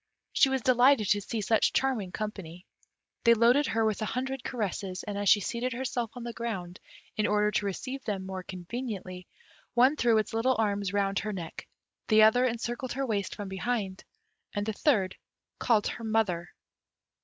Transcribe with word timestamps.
She 0.33 0.49
was 0.49 0.63
delighted 0.63 1.09
to 1.09 1.21
see 1.21 1.41
such 1.41 1.73
charming 1.73 2.11
company. 2.11 2.65
They 3.23 3.35
loaded 3.35 3.67
her 3.67 3.85
with 3.85 4.01
a 4.01 4.05
hundred 4.07 4.43
caresses, 4.43 5.03
and 5.03 5.15
as 5.15 5.29
she 5.29 5.41
seated 5.41 5.73
herself 5.73 6.09
on 6.15 6.23
the 6.23 6.33
ground, 6.33 6.79
in 7.17 7.27
order 7.27 7.51
to 7.51 7.65
receive 7.67 8.03
them 8.03 8.25
more 8.25 8.41
conveniently, 8.41 9.27
one 9.75 9.95
threw 9.95 10.17
its 10.17 10.33
little 10.33 10.55
arms 10.57 10.91
round 10.91 11.19
her 11.19 11.33
neck, 11.33 11.67
the 12.07 12.23
other 12.23 12.45
encircled 12.47 12.93
her 12.93 13.05
waist 13.05 13.35
from 13.35 13.47
behind, 13.47 14.03
and 14.55 14.65
the 14.65 14.73
third 14.73 15.15
called 15.59 15.85
her 15.85 16.03
"mother." 16.03 16.49